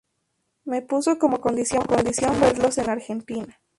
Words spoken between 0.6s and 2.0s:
Me puso como condición